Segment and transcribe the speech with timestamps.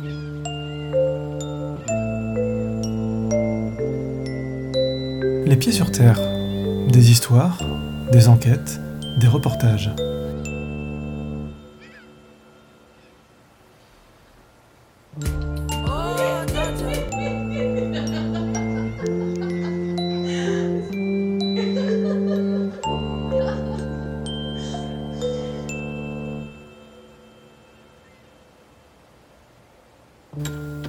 [0.00, 0.06] Les
[5.56, 6.20] pieds sur terre.
[6.92, 7.58] Des histoires,
[8.12, 8.78] des enquêtes,
[9.18, 9.90] des reportages.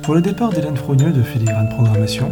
[0.09, 2.31] Pour le départ d'Hélène Frogneux de Filigrane Programmation,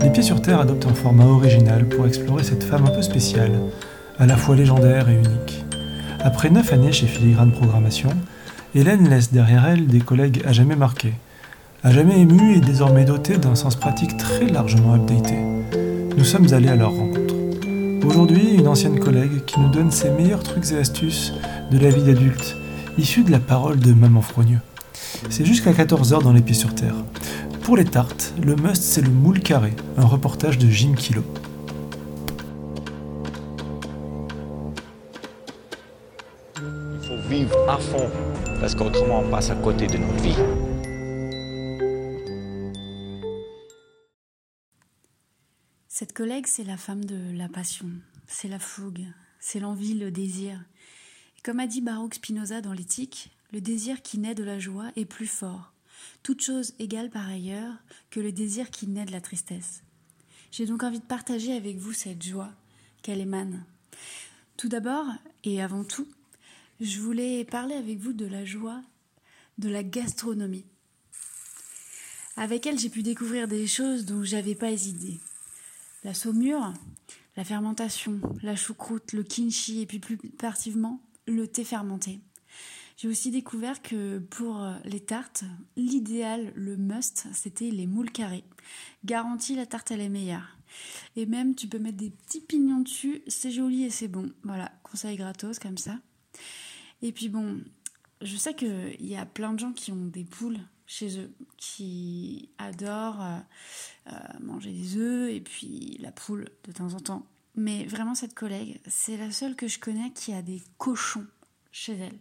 [0.00, 3.60] Les Pieds sur Terre adopte un format original pour explorer cette femme un peu spéciale,
[4.18, 5.62] à la fois légendaire et unique.
[6.20, 8.08] Après neuf années chez Filigrane Programmation,
[8.74, 11.12] Hélène laisse derrière elle des collègues à jamais marqués,
[11.84, 15.34] à jamais émus et désormais dotés d'un sens pratique très largement updaté.
[16.16, 17.34] Nous sommes allés à leur rencontre.
[18.02, 21.34] Aujourd'hui, une ancienne collègue qui nous donne ses meilleurs trucs et astuces
[21.70, 22.56] de la vie d'adulte,
[22.96, 24.60] issus de la parole de Maman Frogneux.
[25.28, 26.94] C'est jusqu'à 14h dans les pieds sur terre.
[27.62, 31.22] Pour les tartes, le must c'est le moule carré, un reportage de Jim Kilo.
[36.56, 38.10] Il faut vivre à fond,
[38.60, 40.36] parce qu'autrement on passe à côté de notre vie.
[45.88, 47.88] Cette collègue, c'est la femme de la passion,
[48.26, 49.04] c'est la fougue,
[49.38, 50.58] c'est l'envie, le désir.
[51.38, 54.90] Et comme a dit Baruch Spinoza dans l'éthique, le désir qui naît de la joie
[54.96, 55.72] est plus fort,
[56.22, 57.74] toute chose égale par ailleurs,
[58.10, 59.82] que le désir qui naît de la tristesse.
[60.50, 62.52] J'ai donc envie de partager avec vous cette joie
[63.02, 63.64] qu'elle émane.
[64.56, 65.06] Tout d'abord,
[65.44, 66.06] et avant tout,
[66.80, 68.82] je voulais parler avec vous de la joie
[69.58, 70.64] de la gastronomie.
[72.36, 75.20] Avec elle, j'ai pu découvrir des choses dont j'avais pas idée.
[76.04, 76.72] La saumure,
[77.36, 82.20] la fermentation, la choucroute, le kimchi et puis plus particulièrement le thé fermenté.
[83.00, 88.44] J'ai aussi découvert que pour les tartes, l'idéal, le must, c'était les moules carrés.
[89.06, 90.58] Garantie, la tarte elle est meilleure.
[91.16, 94.30] Et même tu peux mettre des petits pignons dessus, c'est joli et c'est bon.
[94.42, 95.98] Voilà, conseil gratos comme ça.
[97.00, 97.64] Et puis bon,
[98.20, 102.50] je sais qu'il y a plein de gens qui ont des poules chez eux, qui
[102.58, 103.38] adorent euh,
[104.08, 107.26] euh, manger des œufs et puis la poule de temps en temps.
[107.54, 111.26] Mais vraiment, cette collègue, c'est la seule que je connais qui a des cochons
[111.72, 112.18] chez elle.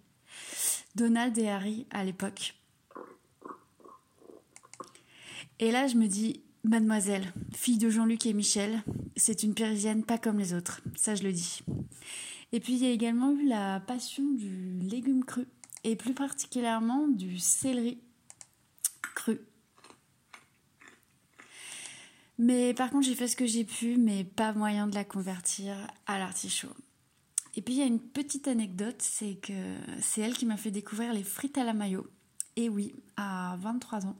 [0.96, 2.56] Donald et Harry à l'époque.
[5.60, 8.82] Et là, je me dis, mademoiselle, fille de Jean-Luc et Michel,
[9.16, 11.62] c'est une Parisienne pas comme les autres, ça je le dis.
[12.52, 15.48] Et puis il y a également eu la passion du légume cru,
[15.84, 18.02] et plus particulièrement du céleri
[19.16, 19.40] cru.
[22.38, 25.76] Mais par contre, j'ai fait ce que j'ai pu, mais pas moyen de la convertir
[26.08, 26.74] à l'artichaut.
[27.56, 30.72] Et puis il y a une petite anecdote, c'est que c'est elle qui m'a fait
[30.72, 32.08] découvrir les frites à la mayo.
[32.56, 34.18] Et oui, à 23 ans,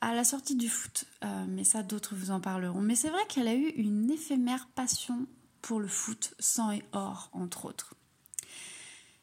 [0.00, 1.04] à la sortie du foot.
[1.24, 2.80] Euh, mais ça, d'autres vous en parleront.
[2.80, 5.26] Mais c'est vrai qu'elle a eu une éphémère passion
[5.62, 7.94] pour le foot, sang et or, entre autres.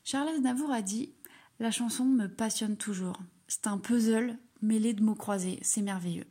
[0.03, 1.13] Charles Aznavour a dit
[1.59, 3.17] La chanson me passionne toujours.
[3.47, 5.59] C'est un puzzle mêlé de mots croisés.
[5.61, 6.27] C'est merveilleux.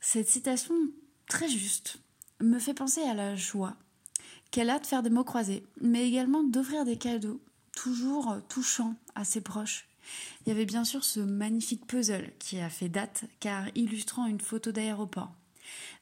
[0.00, 0.74] Cette citation,
[1.26, 1.98] très juste,
[2.40, 3.76] me fait penser à la joie
[4.50, 7.40] qu'elle a de faire des mots croisés, mais également d'offrir des cadeaux,
[7.72, 9.88] toujours touchants à ses proches.
[10.44, 14.40] Il y avait bien sûr ce magnifique puzzle qui a fait date, car illustrant une
[14.40, 15.32] photo d'aéroport.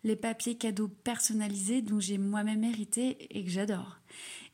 [0.04, 3.98] Les papiers cadeaux personnalisés dont j'ai moi-même hérité et que j'adore.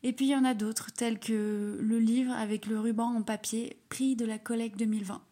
[0.02, 3.22] Et puis il y en a d'autres, tels que le livre avec le ruban en
[3.22, 5.22] papier, prix de la collecte 2020.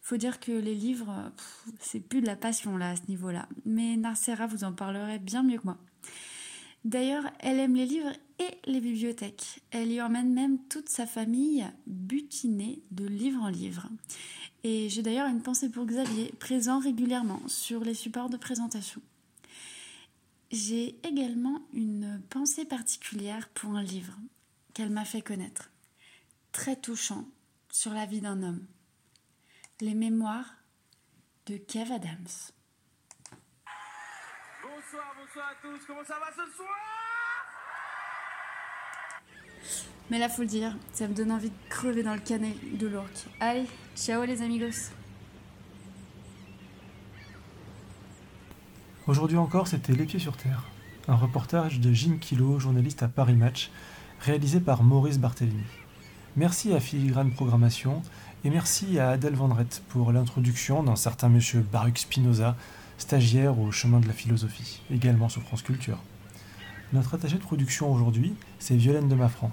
[0.00, 1.32] Faut dire que les livres,
[1.80, 3.48] c'est plus de la passion là à ce niveau-là.
[3.64, 5.78] Mais Narcera vous en parlerait bien mieux que moi.
[6.86, 9.60] D'ailleurs, elle aime les livres et les bibliothèques.
[9.72, 13.88] Elle y emmène même toute sa famille butinée de livre en livre.
[14.62, 19.02] Et j'ai d'ailleurs une pensée pour Xavier, présent régulièrement sur les supports de présentation.
[20.52, 24.16] J'ai également une pensée particulière pour un livre
[24.72, 25.72] qu'elle m'a fait connaître,
[26.52, 27.24] très touchant
[27.68, 28.64] sur la vie d'un homme.
[29.80, 30.54] Les mémoires
[31.46, 32.28] de Kev Adams.
[34.88, 36.68] Bonsoir, bonsoir à tous, comment ça va ce soir?
[40.10, 42.86] Mais là, faut le dire, ça me donne envie de crever dans le canet de
[42.86, 43.26] l'orque.
[43.40, 43.66] Allez,
[43.96, 44.92] ciao les amigos
[49.08, 50.62] Aujourd'hui encore, c'était Les Pieds sur Terre,
[51.08, 53.72] un reportage de Jim Kilo, journaliste à Paris Match,
[54.20, 55.64] réalisé par Maurice Barthélémy.
[56.36, 58.02] Merci à Filigrane Programmation
[58.44, 62.56] et merci à Adèle Vendrette pour l'introduction d'un certain monsieur Baruch Spinoza,
[62.98, 65.98] stagiaire au chemin de la philosophie, également sur France Culture.
[66.92, 69.50] Notre attaché de production aujourd'hui, c'est Violaine de Maffran.